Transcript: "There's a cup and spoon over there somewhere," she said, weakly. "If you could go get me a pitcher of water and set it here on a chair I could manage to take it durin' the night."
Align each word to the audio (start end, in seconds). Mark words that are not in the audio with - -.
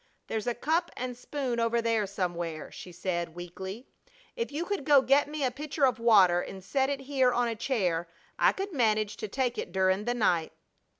"There's 0.25 0.47
a 0.47 0.55
cup 0.55 0.89
and 0.97 1.15
spoon 1.15 1.59
over 1.59 1.79
there 1.79 2.07
somewhere," 2.07 2.71
she 2.71 2.91
said, 2.91 3.35
weakly. 3.35 3.85
"If 4.35 4.51
you 4.51 4.65
could 4.65 4.83
go 4.83 5.03
get 5.03 5.27
me 5.29 5.43
a 5.43 5.51
pitcher 5.51 5.85
of 5.85 5.99
water 5.99 6.41
and 6.41 6.63
set 6.63 6.89
it 6.89 7.01
here 7.01 7.31
on 7.31 7.47
a 7.47 7.55
chair 7.55 8.09
I 8.39 8.51
could 8.51 8.73
manage 8.73 9.15
to 9.17 9.27
take 9.27 9.59
it 9.59 9.71
durin' 9.71 10.05
the 10.05 10.15
night." 10.15 10.53